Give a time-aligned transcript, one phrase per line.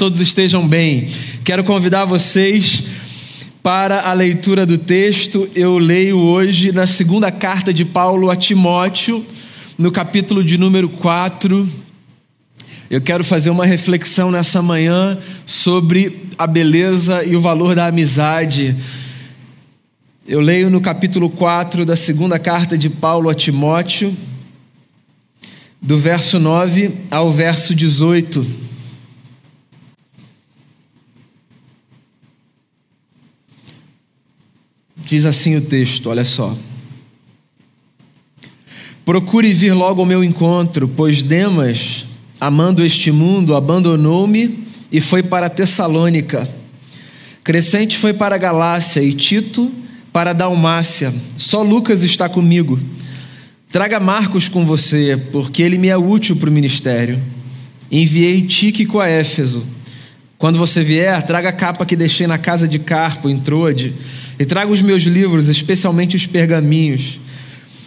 [0.00, 1.06] todos estejam bem.
[1.44, 2.84] Quero convidar vocês
[3.62, 5.46] para a leitura do texto.
[5.54, 9.22] Eu leio hoje na segunda carta de Paulo a Timóteo,
[9.76, 11.68] no capítulo de número 4.
[12.88, 18.74] Eu quero fazer uma reflexão nessa manhã sobre a beleza e o valor da amizade.
[20.26, 24.16] Eu leio no capítulo 4 da segunda carta de Paulo a Timóteo,
[25.78, 28.69] do verso 9 ao verso 18.
[35.10, 36.56] Diz assim o texto, olha só.
[39.04, 42.06] Procure vir logo ao meu encontro, pois Demas,
[42.40, 46.48] amando este mundo, abandonou-me e foi para Tessalônica.
[47.42, 49.72] Crescente foi para Galácia e Tito
[50.12, 51.12] para Dalmácia.
[51.36, 52.78] Só Lucas está comigo.
[53.68, 57.20] Traga Marcos com você, porque ele me é útil para o ministério.
[57.90, 59.66] Enviei Tíquico a Éfeso.
[60.38, 63.92] Quando você vier, traga a capa que deixei na casa de Carpo, em Troade
[64.40, 67.20] e trago os meus livros, especialmente os pergaminhos.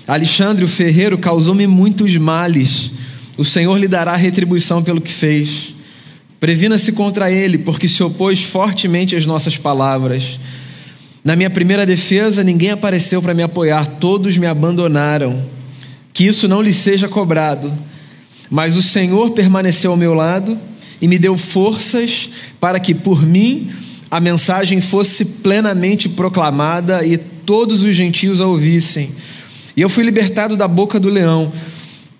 [0.08, 2.92] Alexandre, o ferreiro, causou-me muitos males.
[3.36, 5.74] O Senhor lhe dará retribuição pelo que fez.
[6.40, 10.40] Previna-se contra ele, porque se opôs fortemente às nossas palavras.
[11.24, 15.44] Na minha primeira defesa, ninguém apareceu para me apoiar, todos me abandonaram.
[16.14, 17.74] Que isso não lhe seja cobrado.
[18.48, 20.60] Mas o Senhor permaneceu ao meu lado
[21.02, 23.72] e me deu forças para que por mim
[24.14, 29.10] a mensagem fosse plenamente proclamada e todos os gentios a ouvissem.
[29.76, 31.52] E eu fui libertado da boca do leão.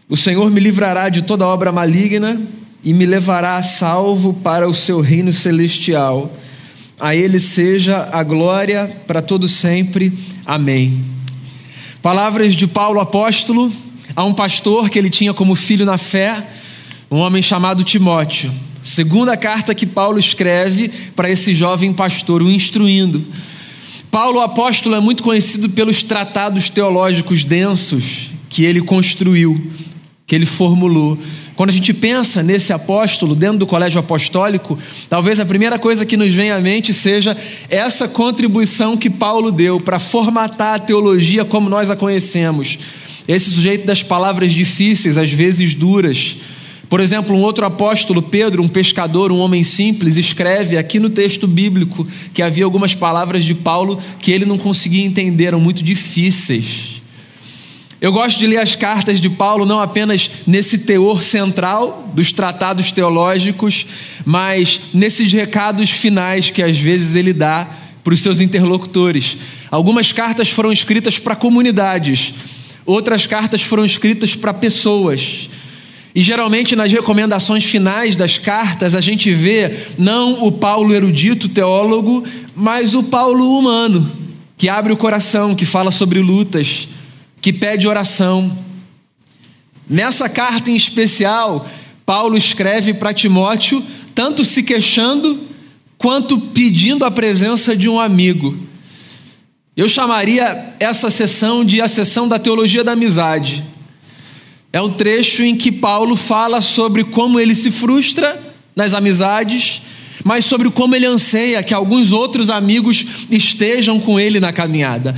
[0.10, 2.42] O Senhor me livrará de toda obra maligna
[2.84, 6.36] e me levará a salvo para o seu reino celestial.
[7.00, 10.12] A ele seja a glória para todo sempre.
[10.48, 11.00] Amém.
[12.02, 13.72] Palavras de Paulo apóstolo
[14.16, 16.44] a um pastor que ele tinha como filho na fé,
[17.12, 18.52] um homem chamado Timóteo.
[18.84, 23.24] Segunda carta que Paulo escreve para esse jovem pastor, o instruindo.
[24.12, 29.60] Paulo, apóstolo, é muito conhecido pelos tratados teológicos densos que ele construiu,
[30.28, 31.18] que ele formulou.
[31.56, 34.78] Quando a gente pensa nesse apóstolo dentro do colégio apostólico,
[35.10, 37.38] talvez a primeira coisa que nos vem à mente seja
[37.70, 42.78] essa contribuição que Paulo deu para formatar a teologia como nós a conhecemos.
[43.28, 46.36] Esse sujeito das palavras difíceis, às vezes duras,
[46.94, 51.48] por exemplo, um outro apóstolo, Pedro, um pescador, um homem simples, escreve aqui no texto
[51.48, 57.02] bíblico que havia algumas palavras de Paulo que ele não conseguia entender, eram muito difíceis.
[58.00, 62.92] Eu gosto de ler as cartas de Paulo não apenas nesse teor central dos tratados
[62.92, 63.88] teológicos,
[64.24, 67.68] mas nesses recados finais que às vezes ele dá
[68.04, 69.36] para os seus interlocutores.
[69.72, 72.36] Algumas cartas foram escritas para comunidades,
[72.86, 75.50] outras cartas foram escritas para pessoas.
[76.16, 82.24] E geralmente nas recomendações finais das cartas a gente vê não o Paulo erudito teólogo,
[82.56, 84.12] mas o Paulo humano,
[84.56, 86.88] que abre o coração, que fala sobre lutas,
[87.42, 88.56] que pede oração.
[89.90, 91.68] Nessa carta em especial,
[92.06, 95.40] Paulo escreve para Timóteo, tanto se queixando
[95.98, 98.58] quanto pedindo a presença de um amigo.
[99.76, 103.64] Eu chamaria essa sessão de a sessão da teologia da amizade.
[104.74, 108.42] É um trecho em que Paulo fala sobre como ele se frustra
[108.76, 109.84] nas amizades,
[110.24, 115.14] mas sobre como ele anseia que alguns outros amigos estejam com ele na caminhada.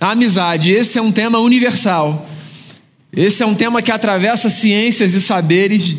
[0.00, 2.28] A amizade, esse é um tema universal.
[3.12, 5.96] Esse é um tema que atravessa ciências e saberes.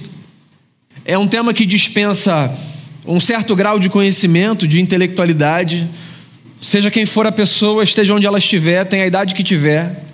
[1.04, 2.58] É um tema que dispensa
[3.06, 5.90] um certo grau de conhecimento, de intelectualidade.
[6.62, 10.06] Seja quem for a pessoa, esteja onde ela estiver, tenha a idade que tiver.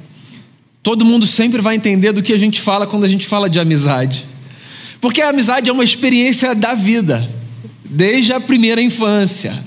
[0.82, 3.60] Todo mundo sempre vai entender do que a gente fala quando a gente fala de
[3.60, 4.26] amizade.
[5.02, 7.30] Porque a amizade é uma experiência da vida,
[7.86, 9.58] desde a primeira infância.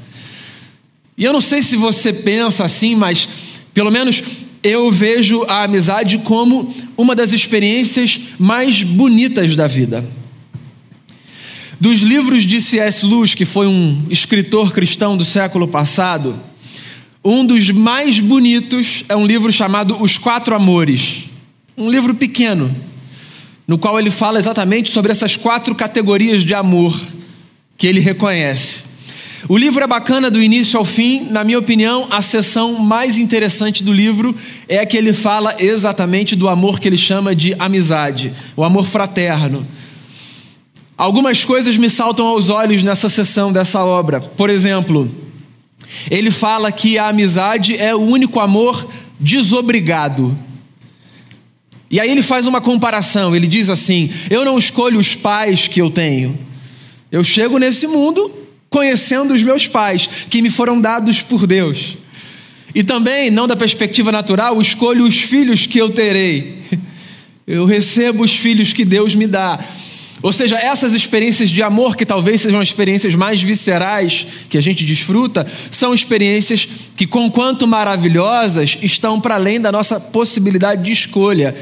[1.17, 3.29] E eu não sei se você pensa assim, mas
[3.75, 4.23] pelo menos
[4.63, 10.05] eu vejo a amizade como uma das experiências mais bonitas da vida.
[11.81, 13.05] Dos livros de C.S.
[13.05, 16.39] Lewis, que foi um escritor cristão do século passado,
[17.25, 21.25] um dos mais bonitos é um livro chamado Os Quatro Amores.
[21.79, 22.75] Um livro pequeno,
[23.67, 27.01] no qual ele fala exatamente sobre essas quatro categorias de amor
[27.79, 28.91] que ele reconhece.
[29.49, 33.83] O livro é bacana do início ao fim, na minha opinião, a seção mais interessante
[33.83, 34.35] do livro
[34.69, 38.85] é a que ele fala exatamente do amor que ele chama de amizade, o amor
[38.85, 39.67] fraterno.
[40.97, 44.21] Algumas coisas me saltam aos olhos nessa seção dessa obra.
[44.21, 45.11] Por exemplo,
[46.11, 50.37] ele fala que a amizade é o único amor desobrigado.
[51.91, 55.81] E aí ele faz uma comparação, ele diz assim: Eu não escolho os pais que
[55.81, 56.39] eu tenho.
[57.11, 58.33] Eu chego nesse mundo
[58.71, 61.99] conhecendo os meus pais, que me foram dados por Deus.
[62.75, 66.63] E também, não da perspectiva natural, escolho os filhos que eu terei.
[67.45, 69.59] Eu recebo os filhos que Deus me dá.
[70.23, 74.85] Ou seja, essas experiências de amor, que talvez sejam experiências mais viscerais que a gente
[74.85, 81.55] desfruta, são experiências que, conquanto maravilhosas, estão para além da nossa possibilidade de escolha.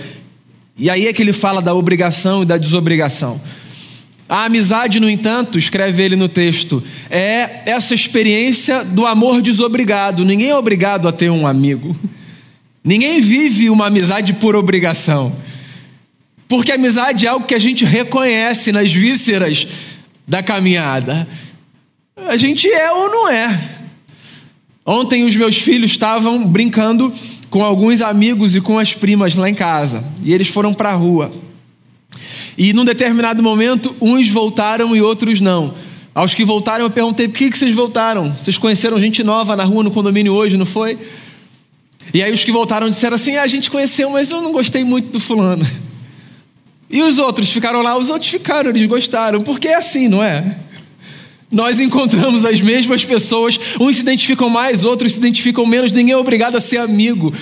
[0.76, 3.40] E aí é que ele fala da obrigação e da desobrigação.
[4.28, 10.24] A amizade, no entanto, escreve ele no texto, é essa experiência do amor desobrigado.
[10.24, 11.96] Ninguém é obrigado a ter um amigo.
[12.84, 15.34] Ninguém vive uma amizade por obrigação.
[16.50, 19.68] Porque amizade é algo que a gente reconhece nas vísceras
[20.26, 21.24] da caminhada.
[22.26, 23.78] A gente é ou não é.
[24.84, 27.12] Ontem os meus filhos estavam brincando
[27.50, 30.04] com alguns amigos e com as primas lá em casa.
[30.24, 31.30] E eles foram para a rua.
[32.58, 35.72] E num determinado momento, uns voltaram e outros não.
[36.12, 38.34] Aos que voltaram, eu perguntei: por que, que vocês voltaram?
[38.36, 40.98] Vocês conheceram gente nova na rua, no condomínio hoje, não foi?
[42.12, 44.82] E aí os que voltaram disseram assim: ah, a gente conheceu, mas eu não gostei
[44.82, 45.64] muito do fulano.
[46.90, 50.56] E os outros ficaram lá, os outros ficaram, eles gostaram, porque é assim, não é?
[51.50, 56.16] Nós encontramos as mesmas pessoas, uns se identificam mais, outros se identificam menos, ninguém é
[56.16, 57.32] obrigado a ser amigo.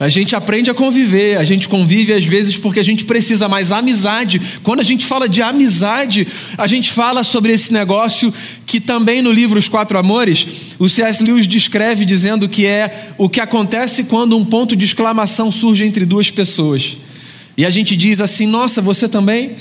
[0.00, 3.70] A gente aprende a conviver, a gente convive às vezes porque a gente precisa mais
[3.70, 4.40] amizade.
[4.62, 6.26] Quando a gente fala de amizade,
[6.58, 8.34] a gente fala sobre esse negócio
[8.66, 11.22] que também no livro Os Quatro Amores, o C.S.
[11.22, 16.04] Lewis descreve dizendo que é o que acontece quando um ponto de exclamação surge entre
[16.04, 16.96] duas pessoas.
[17.62, 19.52] E a gente diz assim: nossa, você também?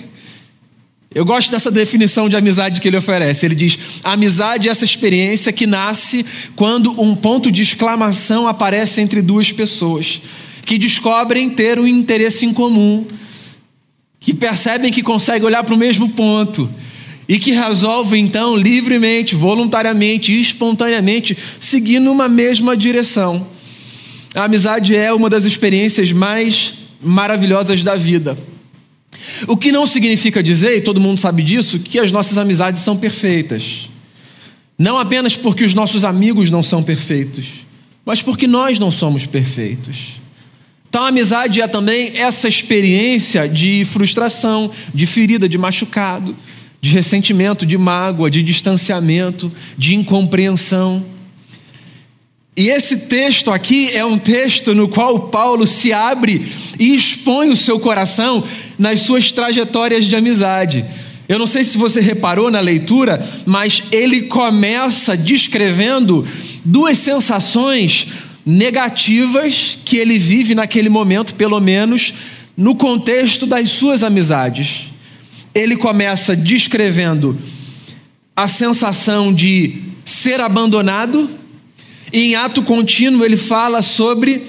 [1.13, 3.45] Eu gosto dessa definição de amizade que ele oferece.
[3.45, 6.25] Ele diz: amizade é essa experiência que nasce
[6.55, 10.19] quando um ponto de exclamação aparece entre duas pessoas
[10.65, 13.05] que descobrem ter um interesse em comum,
[14.19, 16.67] que percebem que conseguem olhar para o mesmo ponto
[17.29, 23.45] e que resolvem então livremente, voluntariamente, espontaneamente seguir numa mesma direção.
[24.33, 28.37] A amizade é uma das experiências mais maravilhosas da vida.
[29.47, 32.97] O que não significa dizer, e todo mundo sabe disso, que as nossas amizades são
[32.97, 33.89] perfeitas.
[34.77, 37.65] Não apenas porque os nossos amigos não são perfeitos,
[38.05, 40.19] mas porque nós não somos perfeitos.
[40.93, 46.35] A amizade é também essa experiência de frustração, de ferida, de machucado,
[46.81, 51.05] de ressentimento, de mágoa, de distanciamento, de incompreensão.
[52.55, 56.45] E esse texto aqui é um texto no qual Paulo se abre
[56.77, 58.43] e expõe o seu coração
[58.77, 60.85] nas suas trajetórias de amizade.
[61.29, 66.27] Eu não sei se você reparou na leitura, mas ele começa descrevendo
[66.65, 68.07] duas sensações
[68.45, 72.13] negativas que ele vive naquele momento, pelo menos
[72.57, 74.89] no contexto das suas amizades.
[75.55, 77.37] Ele começa descrevendo
[78.35, 81.29] a sensação de ser abandonado
[82.11, 84.43] e em ato contínuo ele fala sobre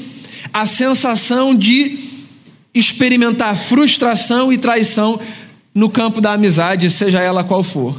[0.53, 1.99] a sensação de
[2.75, 5.20] experimentar frustração e traição
[5.75, 7.99] no campo da amizade, seja ela qual for.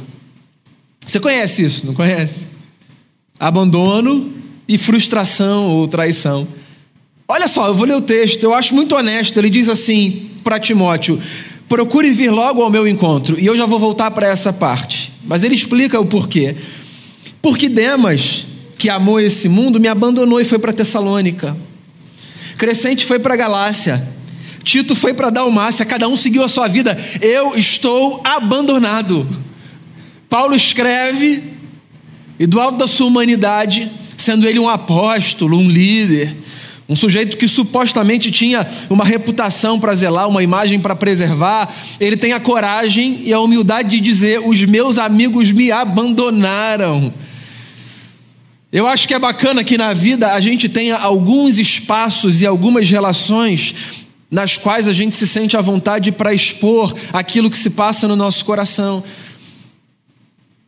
[1.04, 2.46] Você conhece isso, não conhece?
[3.38, 4.32] Abandono
[4.68, 6.46] e frustração ou traição.
[7.26, 9.38] Olha só, eu vou ler o texto, eu acho muito honesto.
[9.38, 11.20] Ele diz assim para Timóteo:
[11.68, 13.38] procure vir logo ao meu encontro.
[13.38, 15.12] E eu já vou voltar para essa parte.
[15.24, 16.54] Mas ele explica o porquê.
[17.42, 18.46] Porque Demas
[18.84, 21.56] que amou esse mundo, me abandonou e foi para Tessalônica.
[22.58, 24.06] Crescente foi para Galácia.
[24.62, 26.94] Tito foi para Dalmácia, cada um seguiu a sua vida.
[27.18, 29.26] Eu estou abandonado.
[30.28, 31.42] Paulo escreve,
[32.38, 36.36] e do alto da sua humanidade, sendo ele um apóstolo, um líder,
[36.86, 42.34] um sujeito que supostamente tinha uma reputação para zelar, uma imagem para preservar, ele tem
[42.34, 47.10] a coragem e a humildade de dizer: Os meus amigos me abandonaram.
[48.74, 52.90] Eu acho que é bacana que na vida a gente tenha alguns espaços e algumas
[52.90, 53.72] relações
[54.28, 58.16] nas quais a gente se sente à vontade para expor aquilo que se passa no
[58.16, 59.04] nosso coração.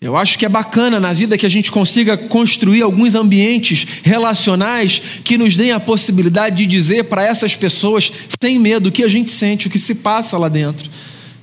[0.00, 5.02] Eu acho que é bacana na vida que a gente consiga construir alguns ambientes relacionais
[5.24, 9.08] que nos deem a possibilidade de dizer para essas pessoas, sem medo, o que a
[9.08, 10.88] gente sente, o que se passa lá dentro.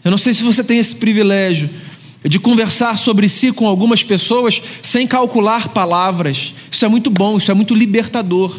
[0.01, 1.69] Eu não sei se você tem esse privilégio
[2.29, 6.53] de conversar sobre si com algumas pessoas sem calcular palavras.
[6.71, 8.55] Isso é muito bom, isso é muito libertador.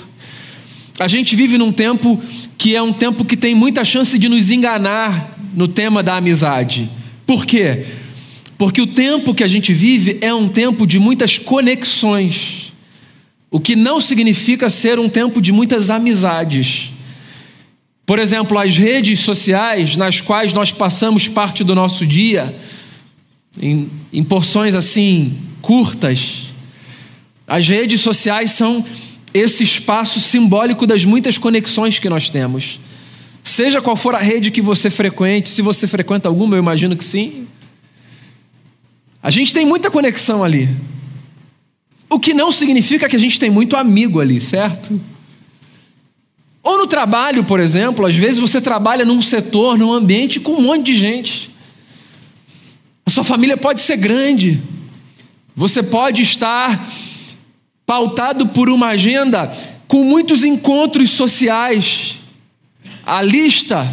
[0.98, 2.22] A gente vive num tempo
[2.56, 6.88] que é um tempo que tem muita chance de nos enganar no tema da amizade.
[7.26, 7.84] Por quê?
[8.56, 12.72] Porque o tempo que a gente vive é um tempo de muitas conexões,
[13.50, 16.90] o que não significa ser um tempo de muitas amizades.
[18.06, 22.54] Por exemplo, as redes sociais nas quais nós passamos parte do nosso dia
[23.60, 26.46] em, em porções assim curtas.
[27.46, 28.84] As redes sociais são
[29.32, 32.78] esse espaço simbólico das muitas conexões que nós temos.
[33.42, 37.04] Seja qual for a rede que você frequente, se você frequenta alguma, eu imagino que
[37.04, 37.46] sim.
[39.22, 40.68] A gente tem muita conexão ali.
[42.08, 45.00] O que não significa que a gente tem muito amigo ali, certo?
[46.62, 50.62] Ou no trabalho, por exemplo, às vezes você trabalha num setor, num ambiente com um
[50.62, 51.53] monte de gente.
[53.14, 54.60] Sua família pode ser grande.
[55.54, 56.84] Você pode estar
[57.86, 59.56] pautado por uma agenda
[59.86, 62.16] com muitos encontros sociais.
[63.06, 63.86] A lista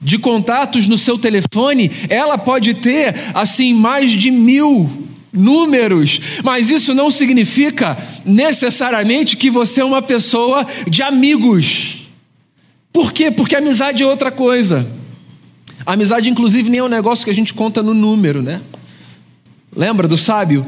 [0.00, 6.94] de contatos no seu telefone, ela pode ter assim mais de mil números, mas isso
[6.94, 12.08] não significa necessariamente que você é uma pessoa de amigos.
[12.90, 13.30] Por quê?
[13.30, 15.01] Porque amizade é outra coisa.
[15.84, 18.60] Amizade, inclusive, nem é um negócio que a gente conta no número, né?
[19.74, 20.66] Lembra do sábio?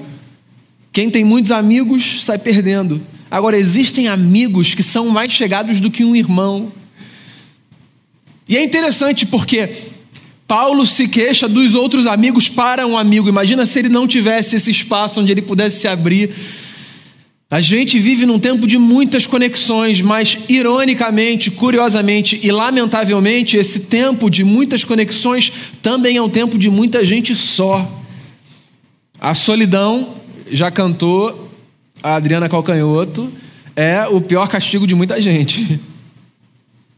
[0.93, 3.01] Quem tem muitos amigos sai perdendo.
[3.31, 6.73] Agora, existem amigos que são mais chegados do que um irmão.
[8.49, 9.71] E é interessante porque
[10.47, 13.29] Paulo se queixa dos outros amigos para um amigo.
[13.29, 16.31] Imagina se ele não tivesse esse espaço onde ele pudesse se abrir
[17.51, 24.31] a gente vive num tempo de muitas conexões, mas ironicamente, curiosamente e lamentavelmente, esse tempo
[24.31, 28.03] de muitas conexões também é um tempo de muita gente só.
[29.21, 30.15] A solidão,
[30.51, 31.51] já cantou
[32.03, 33.33] a Adriana Calcanhoto,
[33.77, 35.81] é o pior castigo de muita gente.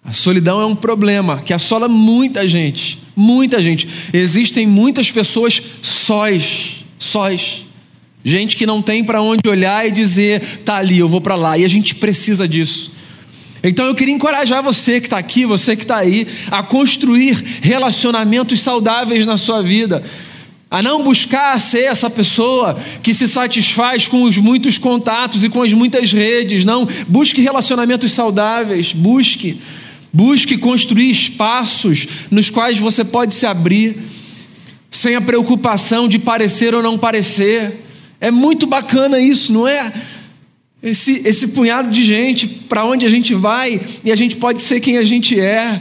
[0.04, 3.88] A solidão é um problema que assola muita gente, muita gente.
[4.12, 7.65] Existem muitas pessoas sós, sós.
[8.28, 11.56] Gente que não tem para onde olhar e dizer, tá ali, eu vou para lá.
[11.56, 12.90] E a gente precisa disso.
[13.62, 18.60] Então eu queria encorajar você que está aqui, você que está aí, a construir relacionamentos
[18.60, 20.02] saudáveis na sua vida.
[20.68, 25.62] A não buscar ser essa pessoa que se satisfaz com os muitos contatos e com
[25.62, 26.64] as muitas redes.
[26.64, 28.92] Não, busque relacionamentos saudáveis.
[28.92, 29.60] Busque.
[30.12, 33.96] Busque construir espaços nos quais você pode se abrir,
[34.90, 37.85] sem a preocupação de parecer ou não parecer
[38.20, 39.92] é muito bacana isso, não é?
[40.82, 44.80] Esse, esse punhado de gente para onde a gente vai e a gente pode ser
[44.80, 45.80] quem a gente é.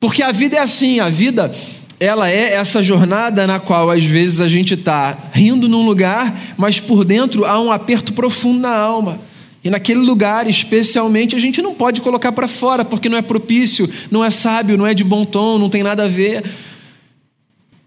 [0.00, 1.52] Porque a vida é assim, a vida
[2.00, 6.78] ela é essa jornada na qual às vezes a gente está rindo num lugar, mas
[6.78, 9.20] por dentro há um aperto profundo na alma.
[9.64, 13.90] E naquele lugar, especialmente, a gente não pode colocar para fora, porque não é propício,
[14.10, 16.44] não é sábio, não é de bom tom, não tem nada a ver.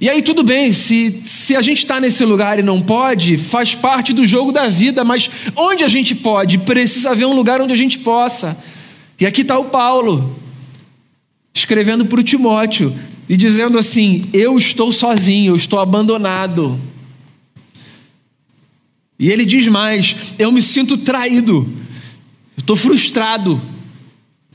[0.02, 3.76] E aí, tudo bem, se, se a gente está nesse lugar e não pode, faz
[3.76, 6.58] parte do jogo da vida, mas onde a gente pode?
[6.58, 8.58] Precisa haver um lugar onde a gente possa.
[9.20, 10.36] E aqui está o Paulo,
[11.54, 12.96] escrevendo para o Timóteo
[13.30, 16.80] e dizendo assim: Eu estou sozinho, eu estou abandonado.
[19.20, 21.72] E ele diz mais: Eu me sinto traído,
[22.58, 23.62] eu estou frustrado.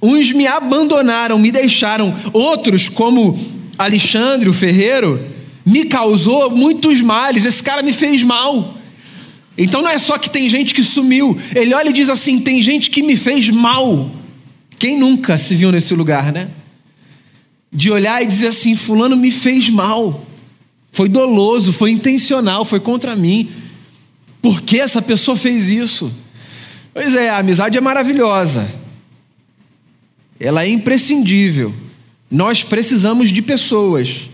[0.02, 3.38] Uns me abandonaram, me deixaram, outros, como
[3.78, 5.35] Alexandre, o ferreiro,
[5.66, 8.78] me causou muitos males, esse cara me fez mal.
[9.58, 12.62] Então não é só que tem gente que sumiu, ele olha e diz assim: tem
[12.62, 14.08] gente que me fez mal.
[14.78, 16.48] Quem nunca se viu nesse lugar, né?
[17.72, 20.24] De olhar e dizer assim: Fulano me fez mal,
[20.92, 23.50] foi doloso, foi intencional, foi contra mim.
[24.40, 26.12] Por que essa pessoa fez isso?
[26.94, 28.70] Pois é, a amizade é maravilhosa,
[30.38, 31.74] ela é imprescindível.
[32.30, 34.28] Nós precisamos de pessoas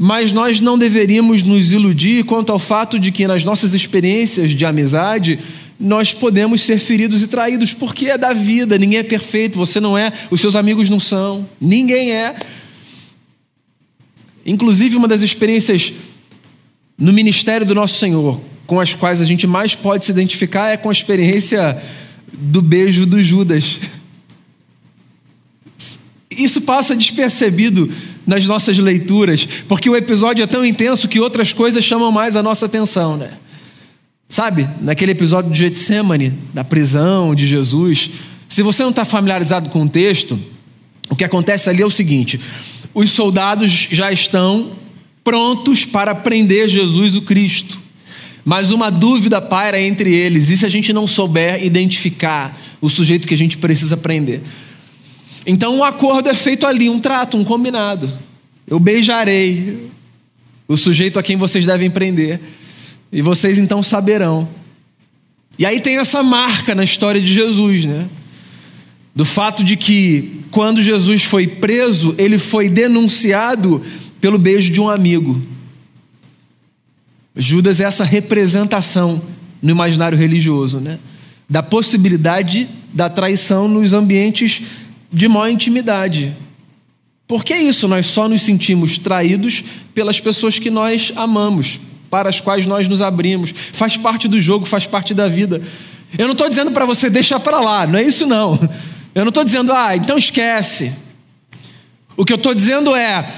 [0.00, 4.64] mas nós não deveríamos nos iludir quanto ao fato de que nas nossas experiências de
[4.64, 5.40] amizade
[5.78, 9.98] nós podemos ser feridos e traídos, porque é da vida, ninguém é perfeito, você não
[9.98, 12.36] é, os seus amigos não são, ninguém é.
[14.46, 15.92] Inclusive, uma das experiências
[16.96, 20.76] no ministério do nosso Senhor, com as quais a gente mais pode se identificar, é
[20.76, 21.80] com a experiência
[22.32, 23.78] do beijo do Judas.
[26.30, 27.90] Isso passa despercebido
[28.28, 32.42] nas nossas leituras, porque o episódio é tão intenso que outras coisas chamam mais a
[32.42, 33.30] nossa atenção, né?
[34.28, 38.10] Sabe, naquele episódio de Getsemane, da prisão de Jesus,
[38.46, 40.38] se você não está familiarizado com o texto,
[41.08, 42.38] o que acontece ali é o seguinte:
[42.92, 44.72] os soldados já estão
[45.24, 47.78] prontos para prender Jesus o Cristo.
[48.44, 53.26] Mas uma dúvida paira entre eles, e se a gente não souber identificar o sujeito
[53.26, 54.42] que a gente precisa prender?
[55.50, 58.12] Então um acordo é feito ali, um trato, um combinado.
[58.66, 59.88] Eu beijarei
[60.68, 62.38] o sujeito a quem vocês devem prender,
[63.10, 64.46] e vocês então saberão.
[65.58, 68.06] E aí tem essa marca na história de Jesus, né?
[69.14, 73.82] Do fato de que quando Jesus foi preso, ele foi denunciado
[74.20, 75.40] pelo beijo de um amigo.
[77.34, 79.22] Judas é essa representação
[79.62, 80.98] no imaginário religioso, né?
[81.48, 84.62] Da possibilidade da traição nos ambientes
[85.12, 86.34] de maior intimidade.
[87.26, 89.62] Porque é isso, nós só nos sentimos traídos
[89.94, 93.52] pelas pessoas que nós amamos, para as quais nós nos abrimos.
[93.72, 95.60] Faz parte do jogo, faz parte da vida.
[96.16, 98.58] Eu não estou dizendo para você deixar para lá, não é isso não.
[99.14, 100.92] Eu não estou dizendo, ah, então esquece.
[102.16, 103.30] O que eu estou dizendo é,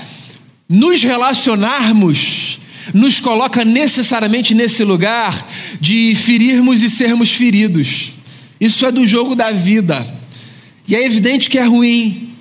[0.69, 2.59] nos relacionarmos
[2.95, 5.47] nos coloca necessariamente nesse lugar
[5.81, 8.13] de ferirmos e sermos feridos.
[8.61, 10.07] Isso é do jogo da vida.
[10.91, 12.35] E é evidente que é ruim.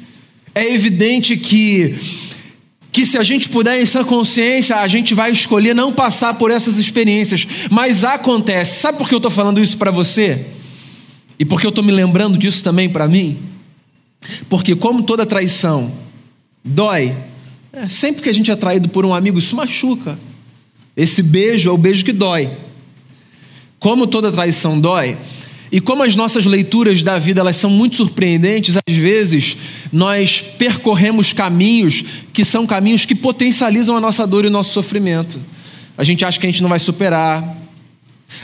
[0.56, 1.96] É evidente que
[2.92, 6.50] que se a gente puder em sã consciência, a gente vai escolher não passar por
[6.50, 8.80] essas experiências, mas acontece.
[8.80, 10.48] Sabe por que eu estou falando isso para você?
[11.38, 13.38] E porque eu estou me lembrando disso também para mim?
[14.50, 15.94] Porque, como toda traição
[16.66, 17.16] dói,
[17.72, 20.20] é, sempre que a gente é traído por um amigo, isso machuca.
[20.98, 22.50] Esse beijo é o beijo que dói.
[23.80, 25.16] Como toda traição dói,
[25.72, 29.56] e como as nossas leituras da vida elas são muito surpreendentes, às vezes
[29.94, 35.40] nós percorremos caminhos que são caminhos que potencializam a nossa dor e o nosso sofrimento.
[35.98, 37.58] A gente acha que a gente não vai superar.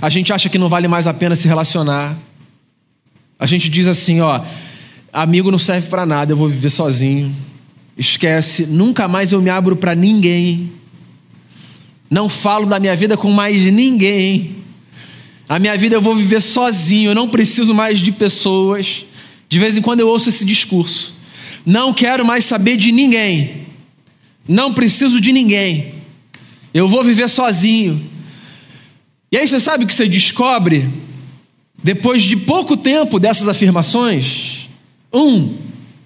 [0.02, 2.16] A gente acha que não vale mais a pena se relacionar.
[3.40, 4.42] A gente diz assim, ó,
[5.12, 7.36] amigo não serve para nada, eu vou viver sozinho.
[7.98, 10.72] Esquece, nunca mais eu me abro para ninguém.
[12.10, 14.56] Não falo da minha vida com mais ninguém.
[15.48, 19.06] A minha vida eu vou viver sozinho, eu não preciso mais de pessoas.
[19.48, 21.14] De vez em quando eu ouço esse discurso.
[21.66, 23.66] Não quero mais saber de ninguém.
[24.48, 25.94] Não preciso de ninguém.
[26.74, 28.02] Eu vou viver sozinho.
[29.32, 30.90] E aí você sabe o que você descobre?
[31.84, 34.68] Depois de pouco tempo dessas afirmações,
[35.14, 35.56] um,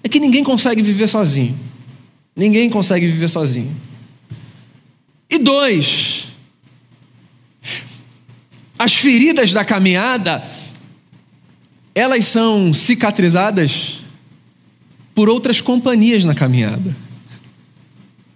[0.02, 1.58] é que ninguém consegue viver sozinho.
[2.36, 3.74] Ninguém consegue viver sozinho.
[5.28, 6.26] E dois,
[8.90, 10.42] as feridas da caminhada,
[11.94, 14.00] elas são cicatrizadas
[15.14, 16.96] por outras companhias na caminhada.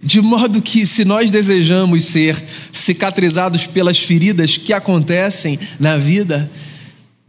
[0.00, 2.40] De modo que, se nós desejamos ser
[2.72, 6.48] cicatrizados pelas feridas que acontecem na vida,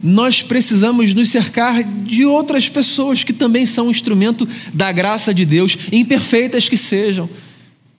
[0.00, 5.76] nós precisamos nos cercar de outras pessoas que também são instrumento da graça de Deus,
[5.90, 7.28] imperfeitas que sejam,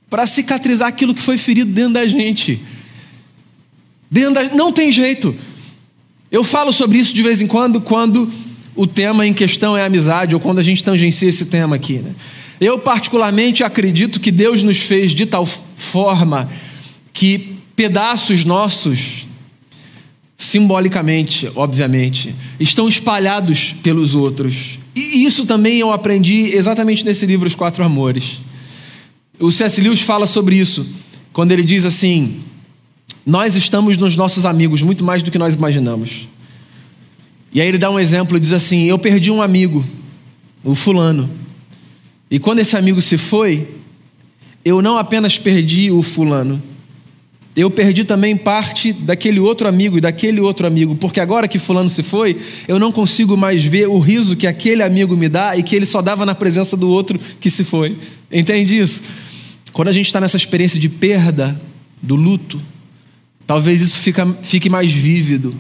[0.10, 2.62] para cicatrizar aquilo que foi ferido dentro da gente.
[4.54, 5.36] Não tem jeito.
[6.32, 8.30] Eu falo sobre isso de vez em quando, quando
[8.76, 12.00] o tema em questão é amizade, ou quando a gente tangencia esse tema aqui.
[12.00, 12.14] Né?
[12.60, 16.50] Eu, particularmente, acredito que Deus nos fez de tal forma
[17.14, 19.28] que pedaços nossos,
[20.38, 24.80] simbolicamente, obviamente, estão espalhados pelos outros.
[24.96, 28.42] E isso também eu aprendi exatamente nesse livro, Os Quatro Amores.
[29.40, 29.80] O C.S.
[29.80, 30.86] Lewis fala sobre isso,
[31.32, 32.40] quando ele diz assim:
[33.28, 36.30] nós estamos nos nossos amigos muito mais do que nós imaginamos.
[37.54, 39.84] E aí ele dá um exemplo e diz assim: Eu perdi um amigo,
[40.64, 41.30] o fulano.
[42.32, 43.68] E quando esse amigo se foi,
[44.64, 46.64] eu não apenas perdi o fulano,
[47.54, 51.90] eu perdi também parte daquele outro amigo e daquele outro amigo, porque agora que fulano
[51.90, 55.64] se foi, eu não consigo mais ver o riso que aquele amigo me dá e
[55.64, 57.98] que ele só dava na presença do outro que se foi.
[58.32, 59.02] Entende isso?
[59.74, 61.60] Quando a gente está nessa experiência de perda,
[62.02, 62.62] do luto,
[63.48, 65.56] Talvez isso fica, fique mais vívido.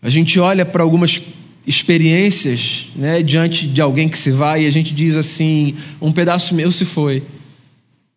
[0.00, 1.20] A gente olha para algumas
[1.66, 6.54] experiências né, diante de alguém que se vai e a gente diz assim: um pedaço
[6.54, 7.24] meu se foi.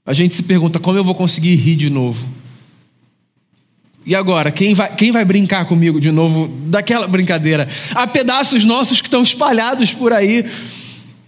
[0.06, 2.24] A gente se pergunta como eu vou conseguir rir de novo.
[4.06, 7.68] E agora, quem vai, quem vai brincar comigo de novo daquela brincadeira?
[7.94, 10.46] Há pedaços nossos que estão espalhados por aí.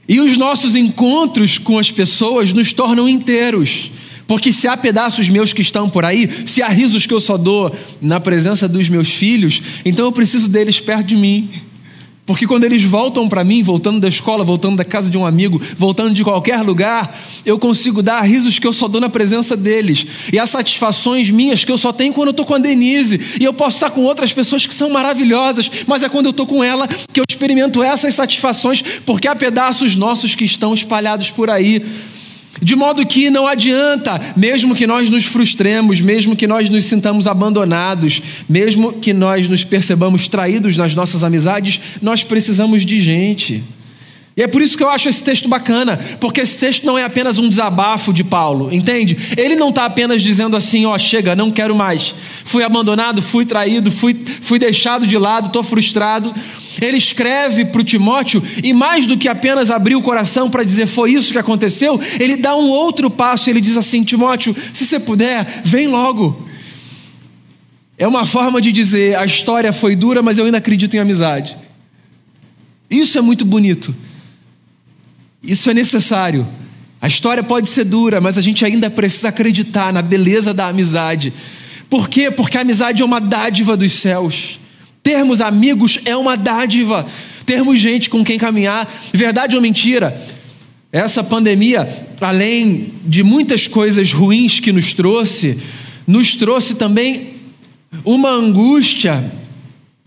[0.07, 3.91] E os nossos encontros com as pessoas nos tornam inteiros.
[4.27, 7.37] Porque se há pedaços meus que estão por aí, se há risos que eu só
[7.37, 11.49] dou na presença dos meus filhos, então eu preciso deles perto de mim.
[12.25, 15.61] Porque quando eles voltam para mim, voltando da escola, voltando da casa de um amigo,
[15.77, 17.13] voltando de qualquer lugar,
[17.45, 20.05] eu consigo dar risos que eu só dou na presença deles.
[20.31, 23.19] E as satisfações minhas que eu só tenho quando eu estou com a Denise.
[23.41, 26.47] E eu posso estar com outras pessoas que são maravilhosas, mas é quando eu estou
[26.47, 31.49] com ela que eu experimento essas satisfações, porque há pedaços nossos que estão espalhados por
[31.49, 31.83] aí.
[32.61, 37.27] De modo que não adianta, mesmo que nós nos frustremos, mesmo que nós nos sintamos
[37.27, 43.63] abandonados, mesmo que nós nos percebamos traídos nas nossas amizades, nós precisamos de gente.
[44.35, 47.03] E é por isso que eu acho esse texto bacana, porque esse texto não é
[47.03, 49.15] apenas um desabafo de Paulo, entende?
[49.37, 52.15] Ele não está apenas dizendo assim, ó, chega, não quero mais.
[52.43, 56.33] Fui abandonado, fui traído, fui, fui deixado de lado, estou frustrado.
[56.81, 60.87] Ele escreve para o Timóteo, e mais do que apenas abrir o coração para dizer
[60.87, 64.99] foi isso que aconteceu, ele dá um outro passo, ele diz assim: Timóteo, se você
[64.99, 66.47] puder, vem logo.
[67.99, 71.55] é uma forma de dizer: a história foi dura, mas eu ainda acredito em amizade.
[72.89, 73.93] Isso é muito bonito.
[75.43, 76.47] Isso é necessário.
[77.01, 81.33] A história pode ser dura, mas a gente ainda precisa acreditar na beleza da amizade.
[81.89, 82.31] Por quê?
[82.31, 84.57] Porque a amizade é uma dádiva dos céus.
[85.03, 87.05] Termos amigos é uma dádiva.
[87.45, 88.89] Termos gente com quem caminhar.
[89.11, 90.17] Verdade ou mentira?
[90.93, 91.87] Essa pandemia,
[92.21, 95.59] além de muitas coisas ruins que nos trouxe,
[96.07, 97.33] nos trouxe também
[98.05, 99.29] uma angústia,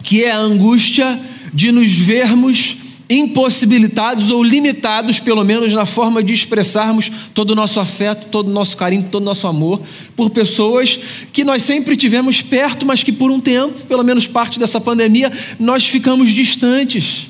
[0.03, 1.21] que é a angústia
[1.53, 7.79] de nos vermos impossibilitados ou limitados, pelo menos na forma de expressarmos todo o nosso
[7.79, 9.81] afeto, todo o nosso carinho, todo o nosso amor
[10.17, 10.99] por pessoas
[11.33, 15.31] que nós sempre tivemos perto, mas que por um tempo, pelo menos parte dessa pandemia,
[15.59, 17.29] nós ficamos distantes.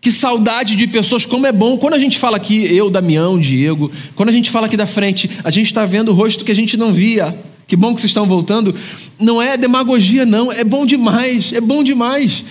[0.00, 1.78] Que saudade de pessoas, como é bom.
[1.78, 5.30] Quando a gente fala aqui, eu, Damião, Diego, quando a gente fala aqui da frente,
[5.42, 7.34] a gente está vendo o rosto que a gente não via.
[7.66, 8.74] Que bom que vocês estão voltando.
[9.18, 10.52] Não é demagogia, não.
[10.52, 11.54] É bom demais.
[11.54, 12.44] É bom demais.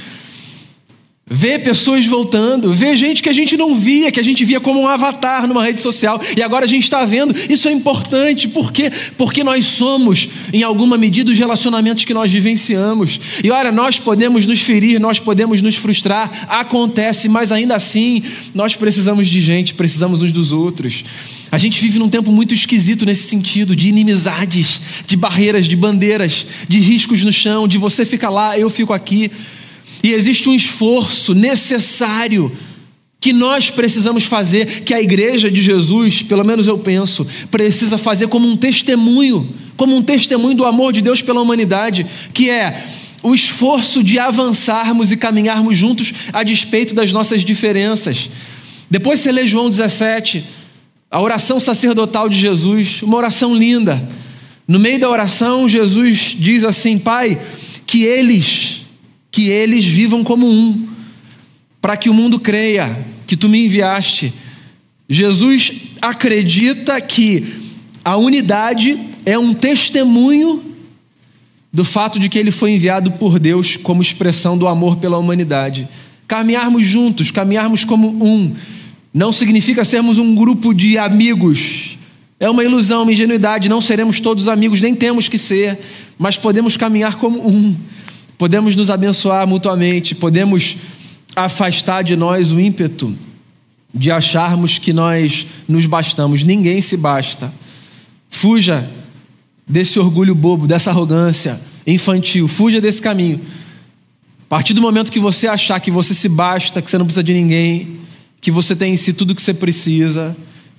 [1.25, 4.81] Ver pessoas voltando, ver gente que a gente não via, que a gente via como
[4.81, 7.33] um avatar numa rede social, e agora a gente está vendo.
[7.49, 8.91] Isso é importante, por quê?
[9.17, 13.21] Porque nós somos, em alguma medida, os relacionamentos que nós vivenciamos.
[13.41, 18.21] E olha, nós podemos nos ferir, nós podemos nos frustrar, acontece, mas ainda assim,
[18.53, 21.05] nós precisamos de gente, precisamos uns dos outros.
[21.49, 26.45] A gente vive num tempo muito esquisito nesse sentido, de inimizades, de barreiras, de bandeiras,
[26.67, 29.31] de riscos no chão, de você fica lá, eu fico aqui.
[30.03, 32.51] E existe um esforço necessário
[33.21, 38.27] que nós precisamos fazer, que a igreja de Jesus, pelo menos eu penso, precisa fazer
[38.27, 42.85] como um testemunho, como um testemunho do amor de Deus pela humanidade, que é
[43.23, 48.29] o esforço de avançarmos e caminharmos juntos a despeito das nossas diferenças.
[48.91, 50.43] Depois você lê João 17,
[51.09, 54.05] a oração sacerdotal de Jesus, uma oração linda.
[54.67, 57.39] No meio da oração, Jesus diz assim: Pai,
[57.87, 58.82] que eles
[59.33, 60.87] que eles vivam como um,
[61.81, 64.31] para que o mundo creia que tu me enviaste.
[65.09, 67.43] Jesus acredita que
[68.05, 70.63] a unidade é um testemunho
[71.73, 75.87] do fato de que ele foi enviado por Deus como expressão do amor pela humanidade.
[76.27, 78.53] Caminharmos juntos, caminharmos como um,
[79.11, 81.97] não significa sermos um grupo de amigos.
[82.39, 83.67] É uma ilusão, uma ingenuidade.
[83.67, 85.79] Não seremos todos amigos, nem temos que ser,
[86.19, 87.75] mas podemos caminhar como um
[88.37, 90.77] podemos nos abençoar mutuamente, podemos
[91.35, 93.15] afastar de nós o ímpeto
[93.93, 96.43] de acharmos que nós nos bastamos.
[96.43, 97.53] Ninguém se basta.
[98.29, 98.89] Fuja
[99.67, 103.39] desse orgulho bobo, dessa arrogância infantil, fuja desse caminho.
[104.45, 107.23] A partir do momento que você achar que você se basta, que você não precisa
[107.23, 107.99] de ninguém,
[108.41, 110.35] que você tem em si tudo o que você precisa,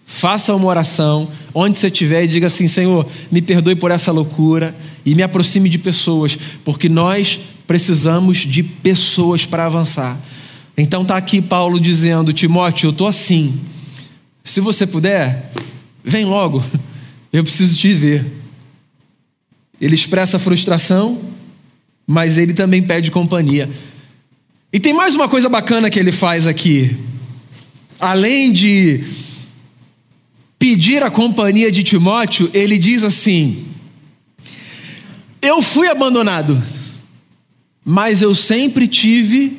[0.07, 4.75] Faça uma oração, onde você estiver, e diga assim: Senhor, me perdoe por essa loucura
[5.05, 10.19] e me aproxime de pessoas, porque nós precisamos de pessoas para avançar.
[10.77, 13.59] Então está aqui Paulo dizendo: Timóteo, eu estou assim.
[14.45, 15.51] Se você puder,
[16.05, 16.63] vem logo,
[17.33, 18.25] eu preciso te ver.
[19.81, 21.19] Ele expressa frustração,
[22.07, 23.69] mas ele também pede companhia.
[24.73, 26.97] E tem mais uma coisa bacana que ele faz aqui.
[27.99, 29.05] Além de
[30.65, 33.67] pedir a companhia de Timóteo, ele diz assim:
[35.43, 36.61] Eu fui abandonado,
[37.85, 39.59] mas eu sempre tive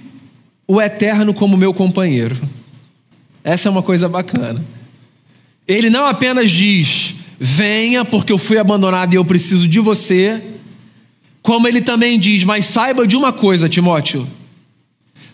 [0.67, 2.35] o eterno como meu companheiro.
[3.43, 4.65] Essa é uma coisa bacana.
[5.67, 10.41] Ele não apenas diz: Venha, porque eu fui abandonado e eu preciso de você.
[11.39, 14.27] Como ele também diz: Mas saiba de uma coisa, Timóteo.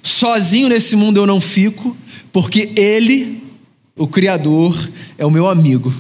[0.04, 1.96] Sozinho nesse mundo eu não fico,
[2.34, 3.41] porque ele
[4.02, 5.94] o Criador é o meu amigo.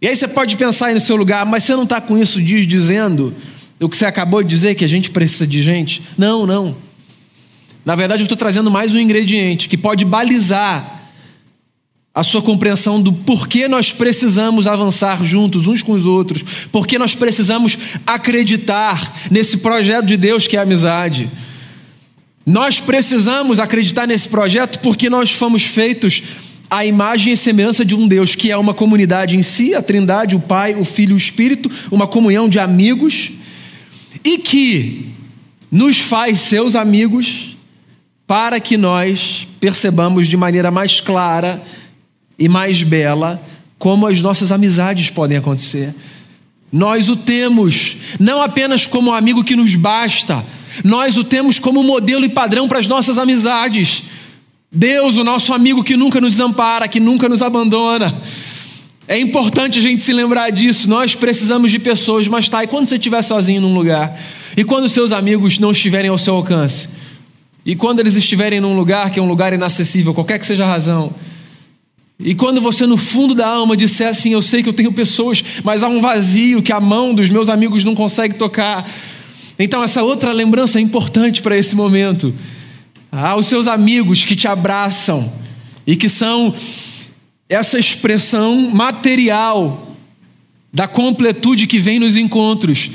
[0.00, 2.40] E aí você pode pensar aí no seu lugar, mas você não está com isso
[2.40, 3.34] diz dizendo
[3.78, 6.02] o que você acabou de dizer, que a gente precisa de gente?
[6.16, 6.74] Não, não.
[7.84, 10.98] Na verdade, eu estou trazendo mais um ingrediente que pode balizar
[12.14, 17.14] a sua compreensão do porquê nós precisamos avançar juntos uns com os outros, porque nós
[17.14, 21.30] precisamos acreditar nesse projeto de Deus que é a amizade.
[22.46, 26.22] Nós precisamos acreditar nesse projeto porque nós fomos feitos
[26.70, 30.36] a imagem e semelhança de um Deus que é uma comunidade em si, a Trindade,
[30.36, 33.30] o Pai, o Filho e o Espírito, uma comunhão de amigos,
[34.24, 35.06] e que
[35.70, 37.56] nos faz seus amigos
[38.26, 41.62] para que nós percebamos de maneira mais clara
[42.38, 43.42] e mais bela
[43.78, 45.94] como as nossas amizades podem acontecer.
[46.70, 50.44] Nós o temos não apenas como um amigo que nos basta,
[50.84, 54.02] nós o temos como modelo e padrão para as nossas amizades.
[54.70, 58.14] Deus, o nosso amigo que nunca nos desampara, que nunca nos abandona.
[59.06, 60.88] É importante a gente se lembrar disso.
[60.88, 64.14] Nós precisamos de pessoas, mas tá, e quando você estiver sozinho num lugar?
[64.54, 66.90] E quando seus amigos não estiverem ao seu alcance?
[67.64, 70.68] E quando eles estiverem num lugar que é um lugar inacessível, qualquer que seja a
[70.68, 71.14] razão?
[72.20, 75.42] E quando você, no fundo da alma, disser assim: Eu sei que eu tenho pessoas,
[75.64, 78.86] mas há um vazio que a mão dos meus amigos não consegue tocar.
[79.58, 82.34] Então, essa outra lembrança é importante para esse momento.
[83.10, 85.32] Há os seus amigos que te abraçam
[85.86, 86.54] e que são
[87.48, 89.96] essa expressão material
[90.72, 92.90] da completude que vem nos encontros.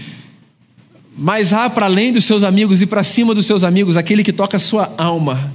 [1.18, 4.32] Mas há para além dos seus amigos e para cima dos seus amigos aquele que
[4.34, 5.52] toca a sua alma,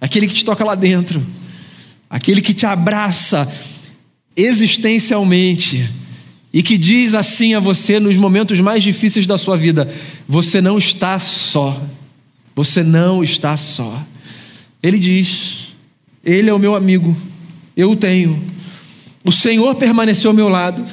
[0.00, 1.24] aquele que te toca lá dentro,
[2.08, 3.50] aquele que te abraça
[4.36, 5.88] existencialmente
[6.52, 9.88] e que diz assim a você nos momentos mais difíceis da sua vida:
[10.28, 11.80] você não está só.
[12.54, 14.02] Você não está só.
[14.82, 15.72] Ele diz:
[16.24, 17.16] Ele é o meu amigo,
[17.76, 18.42] eu o tenho.
[19.24, 20.84] O Senhor permaneceu ao meu lado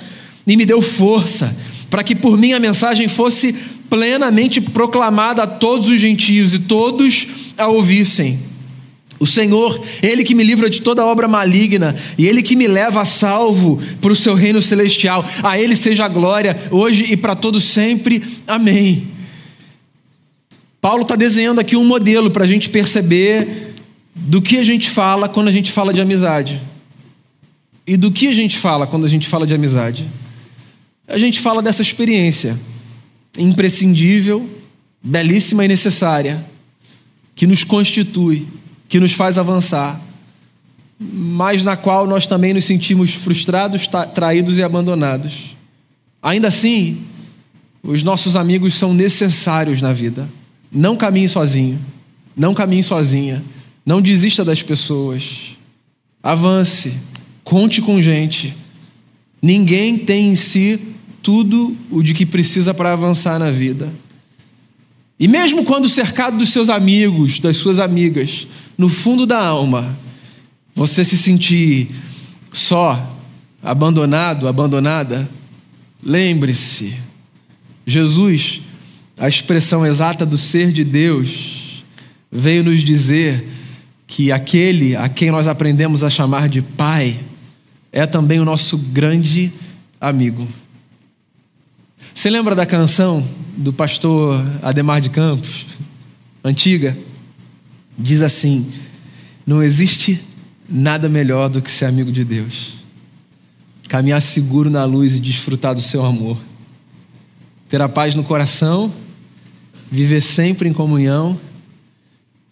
[0.45, 1.55] e me deu força
[1.89, 3.53] para que por mim a mensagem fosse
[3.89, 8.39] plenamente proclamada a todos os gentios e todos a ouvissem.
[9.19, 13.01] O Senhor, Ele que me livra de toda obra maligna e Ele que me leva
[13.01, 15.25] a salvo para o seu reino celestial.
[15.41, 18.21] A Ele seja a glória hoje e para todos sempre.
[18.45, 19.07] Amém.
[20.87, 23.73] Paulo está desenhando aqui um modelo para a gente perceber
[24.15, 26.61] do que a gente fala quando a gente fala de amizade.
[27.85, 30.07] E do que a gente fala quando a gente fala de amizade?
[31.05, 32.57] A gente fala dessa experiência
[33.37, 34.49] imprescindível,
[35.03, 36.41] belíssima e necessária,
[37.35, 38.47] que nos constitui,
[38.87, 39.99] que nos faz avançar,
[40.97, 45.53] mas na qual nós também nos sentimos frustrados, traídos e abandonados.
[46.23, 47.03] Ainda assim,
[47.83, 50.29] os nossos amigos são necessários na vida.
[50.71, 51.79] Não caminhe sozinho.
[52.35, 53.43] Não caminhe sozinha.
[53.85, 55.55] Não desista das pessoas.
[56.21, 56.93] Avance.
[57.43, 58.55] Conte com gente.
[59.41, 60.79] Ninguém tem em si
[61.21, 63.91] tudo o de que precisa para avançar na vida.
[65.19, 69.97] E mesmo quando cercado dos seus amigos, das suas amigas, no fundo da alma,
[70.75, 71.89] você se sentir
[72.51, 73.15] só,
[73.63, 75.27] abandonado, abandonada,
[76.03, 76.93] lembre-se,
[77.85, 78.61] Jesus
[79.17, 81.83] a expressão exata do ser de Deus,
[82.31, 83.47] veio nos dizer
[84.05, 87.17] que aquele a quem nós aprendemos a chamar de Pai
[87.91, 89.51] é também o nosso grande
[89.99, 90.47] amigo.
[92.13, 93.27] Você lembra da canção
[93.57, 95.65] do pastor Ademar de Campos,
[96.43, 96.95] antiga?
[97.97, 98.71] Diz assim:
[99.45, 100.23] Não existe
[100.69, 102.73] nada melhor do que ser amigo de Deus,
[103.87, 106.37] caminhar seguro na luz e desfrutar do seu amor,
[107.67, 108.93] ter a paz no coração
[109.91, 111.39] viver sempre em comunhão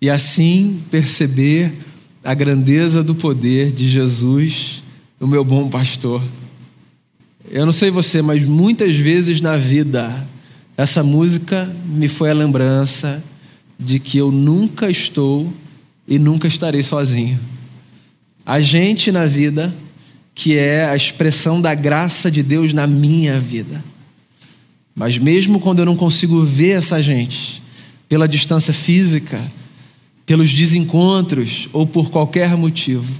[0.01, 1.71] e assim perceber
[2.23, 4.83] a grandeza do poder de Jesus,
[5.19, 6.21] o meu bom pastor.
[7.49, 10.27] Eu não sei você, mas muitas vezes na vida
[10.75, 13.23] essa música me foi a lembrança
[13.79, 15.53] de que eu nunca estou
[16.07, 17.39] e nunca estarei sozinho.
[18.45, 19.73] A gente na vida
[20.33, 23.81] que é a expressão da graça de Deus na minha vida.
[24.95, 27.61] Mas mesmo quando eu não consigo ver essa gente,
[28.07, 29.51] pela distância física,
[30.25, 33.13] pelos desencontros ou por qualquer motivo,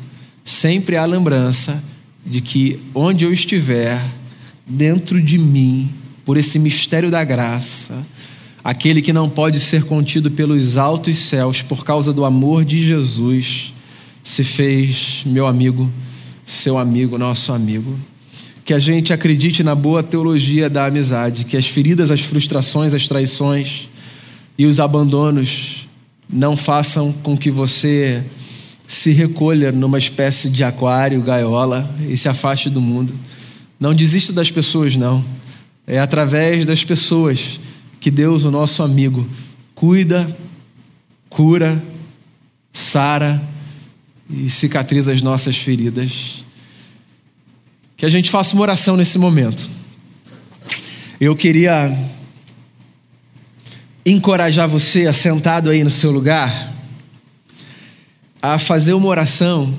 [0.43, 1.83] sempre há lembrança
[2.25, 4.01] de que onde eu estiver,
[4.65, 5.89] dentro de mim,
[6.23, 8.07] por esse mistério da graça,
[8.63, 13.73] aquele que não pode ser contido pelos altos céus por causa do amor de Jesus,
[14.23, 15.91] se fez meu amigo,
[16.45, 17.95] seu amigo, nosso amigo
[18.65, 23.07] que a gente acredite na boa teologia da amizade, que as feridas, as frustrações, as
[23.07, 23.87] traições
[24.57, 25.87] e os abandonos
[26.27, 28.23] não façam com que você
[28.87, 33.13] se recolha numa espécie de aquário, gaiola e se afaste do mundo.
[33.79, 35.23] Não desista das pessoas, não.
[35.85, 37.59] É através das pessoas
[37.99, 39.29] que Deus, o nosso amigo,
[39.75, 40.27] cuida,
[41.29, 41.79] cura,
[42.73, 43.39] sara
[44.27, 46.44] e cicatriza as nossas feridas
[48.05, 49.67] que a gente faça uma oração nesse momento.
[51.19, 51.91] Eu queria
[54.05, 56.71] encorajar você, assentado aí no seu lugar,
[58.39, 59.73] a fazer uma oração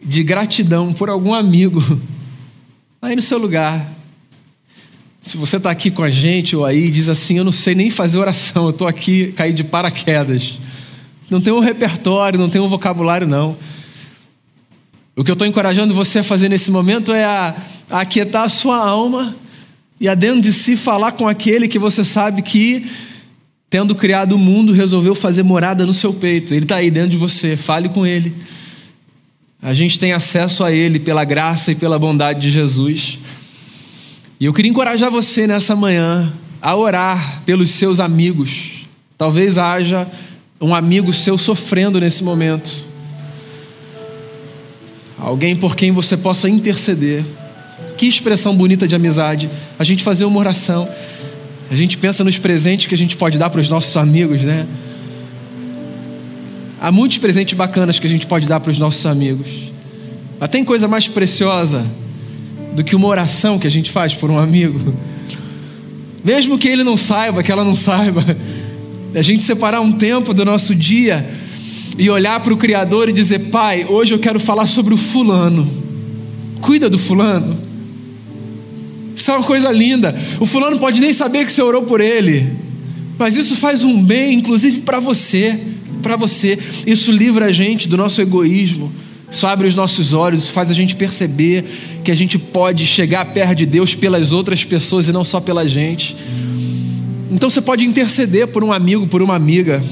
[0.00, 1.82] de gratidão por algum amigo
[3.02, 3.84] aí no seu lugar.
[5.20, 7.90] Se você está aqui com a gente ou aí diz assim, eu não sei nem
[7.90, 10.60] fazer oração, eu estou aqui caí de paraquedas.
[11.28, 13.56] Não tem um repertório, não tem um vocabulário não.
[15.16, 17.56] O que eu estou encorajando você a fazer nesse momento é a,
[17.90, 19.34] a aquietar a sua alma
[19.98, 22.84] e a dentro de si falar com aquele que você sabe que,
[23.70, 26.52] tendo criado o mundo, resolveu fazer morada no seu peito.
[26.52, 28.34] Ele está aí dentro de você, fale com ele.
[29.62, 33.18] A gente tem acesso a Ele pela graça e pela bondade de Jesus.
[34.38, 38.86] E eu queria encorajar você nessa manhã a orar pelos seus amigos.
[39.16, 40.06] Talvez haja
[40.60, 42.85] um amigo seu sofrendo nesse momento.
[45.18, 47.24] Alguém por quem você possa interceder.
[47.96, 49.48] Que expressão bonita de amizade.
[49.78, 50.88] A gente fazer uma oração.
[51.70, 54.66] A gente pensa nos presentes que a gente pode dar para os nossos amigos, né?
[56.80, 59.48] Há muitos presentes bacanas que a gente pode dar para os nossos amigos.
[60.38, 61.84] Mas tem coisa mais preciosa
[62.74, 64.94] do que uma oração que a gente faz por um amigo.
[66.22, 68.22] Mesmo que ele não saiba, que ela não saiba,
[69.14, 71.26] a gente separar um tempo do nosso dia
[71.98, 75.66] e olhar para o Criador e dizer: Pai, hoje eu quero falar sobre o fulano.
[76.60, 77.56] Cuida do fulano.
[79.16, 80.14] Isso é uma coisa linda.
[80.38, 82.46] O fulano pode nem saber que você orou por ele,
[83.18, 85.58] mas isso faz um bem, inclusive para você,
[86.02, 86.58] para você.
[86.86, 88.92] Isso livra a gente do nosso egoísmo.
[89.30, 91.64] Isso abre os nossos olhos, isso faz a gente perceber
[92.04, 95.68] que a gente pode chegar perto de Deus pelas outras pessoas e não só pela
[95.68, 96.16] gente.
[97.30, 99.82] Então você pode interceder por um amigo, por uma amiga.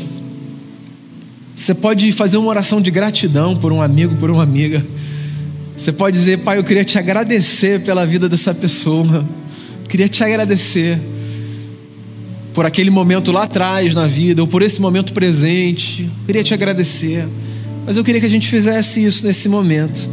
[1.56, 4.84] Você pode fazer uma oração de gratidão por um amigo, por uma amiga.
[5.76, 9.24] Você pode dizer, Pai, eu queria te agradecer pela vida dessa pessoa.
[9.82, 10.98] Eu queria te agradecer
[12.52, 16.02] por aquele momento lá atrás na vida, ou por esse momento presente.
[16.02, 17.26] Eu queria te agradecer.
[17.86, 20.08] Mas eu queria que a gente fizesse isso nesse momento.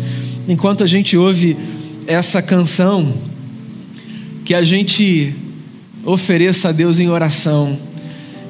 [0.48, 1.58] Enquanto a gente ouve
[2.08, 3.14] essa canção,
[4.44, 5.34] que a gente
[6.04, 7.78] ofereça a Deus em oração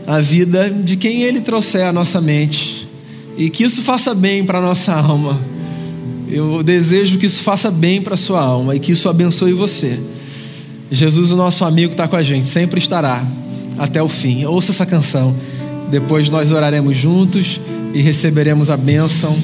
[0.07, 2.80] a vida de quem Ele trouxer à nossa mente.
[3.37, 5.39] E que isso faça bem para a nossa alma.
[6.29, 9.99] Eu desejo que isso faça bem para a sua alma e que isso abençoe você.
[10.89, 13.25] Jesus, o nosso amigo, está com a gente, sempre estará
[13.77, 14.45] até o fim.
[14.45, 15.35] Ouça essa canção.
[15.89, 17.59] Depois nós oraremos juntos
[17.93, 19.35] e receberemos a bênção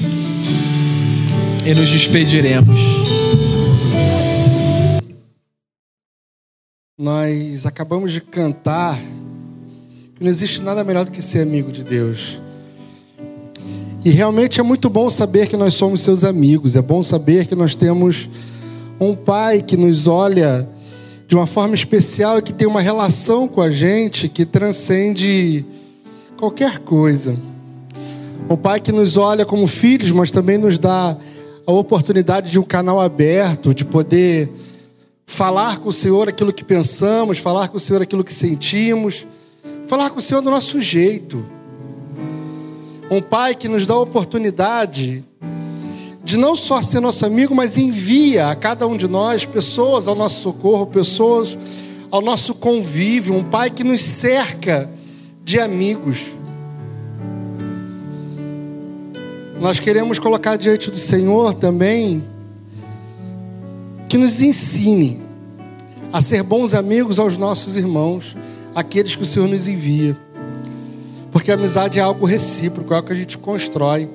[1.66, 2.78] e nos despediremos.
[6.98, 12.40] Nós acabamos de cantar que não existe nada melhor do que ser amigo de Deus.
[14.08, 17.54] E realmente é muito bom saber que nós somos seus amigos, é bom saber que
[17.54, 18.26] nós temos
[18.98, 20.66] um pai que nos olha
[21.26, 25.62] de uma forma especial e que tem uma relação com a gente que transcende
[26.38, 27.36] qualquer coisa.
[28.48, 31.14] Um pai que nos olha como filhos, mas também nos dá
[31.66, 34.50] a oportunidade de um canal aberto, de poder
[35.26, 39.26] falar com o Senhor aquilo que pensamos, falar com o Senhor aquilo que sentimos,
[39.86, 41.57] falar com o Senhor do nosso jeito.
[43.10, 45.24] Um pai que nos dá a oportunidade
[46.22, 50.14] de não só ser nosso amigo, mas envia a cada um de nós pessoas ao
[50.14, 51.56] nosso socorro, pessoas
[52.10, 54.90] ao nosso convívio, um pai que nos cerca
[55.42, 56.32] de amigos.
[59.58, 62.22] Nós queremos colocar diante do Senhor também
[64.06, 65.22] que nos ensine
[66.12, 68.36] a ser bons amigos aos nossos irmãos,
[68.74, 70.27] aqueles que o Senhor nos envia.
[71.48, 74.10] Porque a amizade é algo recíproco, é algo que a gente constrói.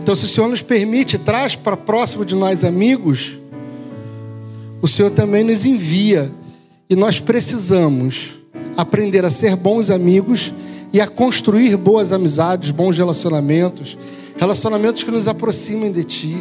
[0.00, 3.38] Então, se o Senhor nos permite, traz para próximo de nós amigos,
[4.80, 6.32] o Senhor também nos envia.
[6.88, 8.36] E nós precisamos
[8.74, 10.50] aprender a ser bons amigos
[10.94, 13.98] e a construir boas amizades, bons relacionamentos,
[14.38, 16.36] relacionamentos que nos aproximem de Ti.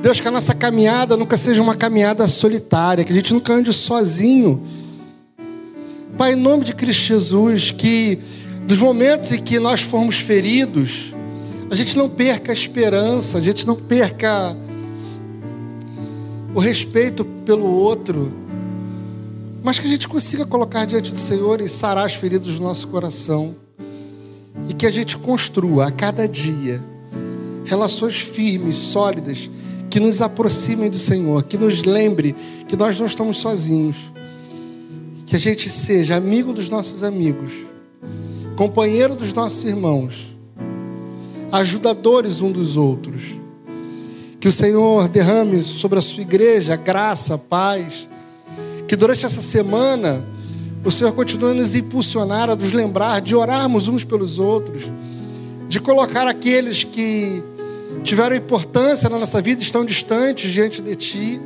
[0.00, 3.72] Deus, que a nossa caminhada nunca seja uma caminhada solitária, que a gente nunca ande
[3.72, 4.62] sozinho.
[6.16, 8.18] Pai, em nome de Cristo Jesus, que
[8.66, 11.14] dos momentos em que nós formos feridos,
[11.70, 14.54] a gente não perca a esperança, a gente não perca
[16.54, 18.30] o respeito pelo outro,
[19.62, 22.88] mas que a gente consiga colocar diante do Senhor e sarar as feridas do nosso
[22.88, 23.56] coração.
[24.68, 26.84] E que a gente construa a cada dia
[27.64, 29.50] relações firmes, sólidas,
[29.88, 32.34] que nos aproximem do Senhor, que nos lembre
[32.68, 34.11] que nós não estamos sozinhos.
[35.32, 37.52] Que a gente seja amigo dos nossos amigos,
[38.54, 40.36] companheiro dos nossos irmãos,
[41.50, 43.40] ajudadores um dos outros.
[44.38, 48.06] Que o Senhor derrame sobre a sua igreja graça, paz
[48.86, 50.22] que durante essa semana
[50.84, 54.92] o Senhor continue a nos impulsionar, a nos lembrar de orarmos uns pelos outros,
[55.66, 57.42] de colocar aqueles que
[58.04, 61.40] tiveram importância na nossa vida, estão distantes diante de Ti.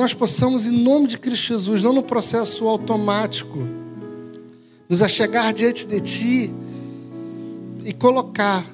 [0.00, 3.58] Nós possamos, em nome de Cristo Jesus, não no processo automático,
[4.88, 6.54] nos achegar diante de Ti
[7.84, 8.64] e colocar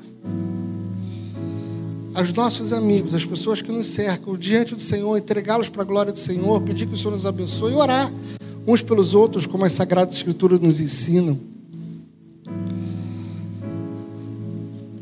[2.14, 6.12] aos nossos amigos, as pessoas que nos cercam, diante do Senhor, entregá-los para a glória
[6.12, 8.12] do Senhor, pedir que o Senhor nos abençoe e orar
[8.64, 11.40] uns pelos outros, como as Sagradas Escrituras nos ensinam.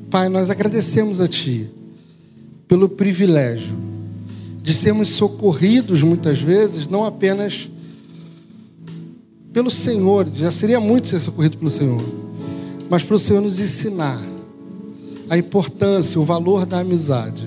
[0.09, 1.68] Pai, nós agradecemos a Ti
[2.66, 3.93] pelo privilégio
[4.64, 7.68] de sermos socorridos muitas vezes, não apenas
[9.52, 12.02] pelo Senhor, já seria muito ser socorrido pelo Senhor,
[12.88, 14.18] mas para o Senhor nos ensinar
[15.28, 17.46] a importância, o valor da amizade,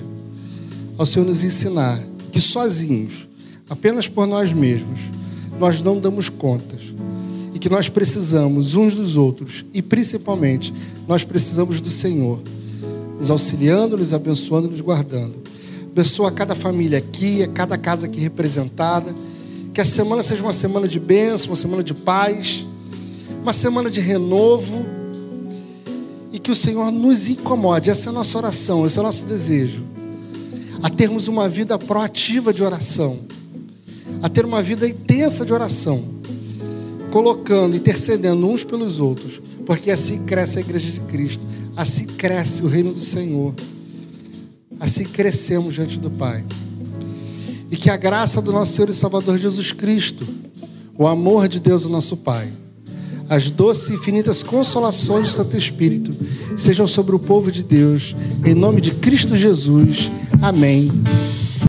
[0.96, 2.00] ao Senhor nos ensinar
[2.30, 3.28] que sozinhos,
[3.68, 5.10] apenas por nós mesmos,
[5.58, 6.94] nós não damos contas
[7.52, 10.72] e que nós precisamos uns dos outros e principalmente
[11.08, 12.40] nós precisamos do Senhor,
[13.18, 15.47] nos auxiliando, nos abençoando, nos guardando.
[15.98, 19.12] Abençoa cada família aqui, a cada casa aqui representada.
[19.74, 22.64] Que a semana seja uma semana de bênção, uma semana de paz,
[23.42, 24.86] uma semana de renovo.
[26.32, 27.90] E que o Senhor nos incomode.
[27.90, 29.82] Essa é a nossa oração, esse é o nosso desejo.
[30.80, 33.18] A termos uma vida proativa de oração.
[34.22, 36.04] A ter uma vida intensa de oração.
[37.10, 41.46] Colocando, intercedendo uns pelos outros porque assim cresce a igreja de Cristo,
[41.76, 43.52] assim cresce o reino do Senhor,
[44.80, 46.44] assim crescemos diante do Pai.
[47.70, 50.26] E que a graça do nosso Senhor e Salvador Jesus Cristo,
[50.96, 52.50] o amor de Deus, o nosso Pai,
[53.28, 56.14] as doces e infinitas consolações do Santo Espírito
[56.56, 60.10] sejam sobre o povo de Deus, em nome de Cristo Jesus.
[60.40, 60.90] Amém